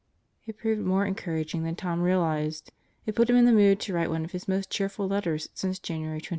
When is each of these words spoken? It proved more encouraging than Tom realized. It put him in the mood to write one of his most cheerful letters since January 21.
It 0.47 0.57
proved 0.57 0.81
more 0.81 1.05
encouraging 1.05 1.61
than 1.61 1.75
Tom 1.75 2.01
realized. 2.01 2.71
It 3.05 3.13
put 3.13 3.29
him 3.29 3.35
in 3.35 3.45
the 3.45 3.51
mood 3.51 3.79
to 3.81 3.93
write 3.93 4.09
one 4.09 4.25
of 4.25 4.31
his 4.31 4.47
most 4.47 4.71
cheerful 4.71 5.07
letters 5.07 5.49
since 5.53 5.77
January 5.77 6.19
21. 6.21 6.29